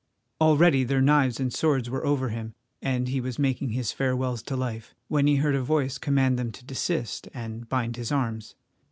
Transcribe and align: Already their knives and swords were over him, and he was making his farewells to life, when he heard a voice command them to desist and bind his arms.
Already 0.41 0.83
their 0.83 0.99
knives 0.99 1.39
and 1.39 1.53
swords 1.53 1.87
were 1.87 2.03
over 2.03 2.29
him, 2.29 2.55
and 2.81 3.07
he 3.07 3.21
was 3.21 3.37
making 3.37 3.69
his 3.69 3.91
farewells 3.91 4.41
to 4.41 4.55
life, 4.55 4.95
when 5.09 5.27
he 5.27 5.35
heard 5.35 5.53
a 5.53 5.61
voice 5.61 5.99
command 5.99 6.39
them 6.39 6.51
to 6.53 6.65
desist 6.65 7.29
and 7.35 7.69
bind 7.69 7.97
his 7.97 8.11
arms. 8.11 8.55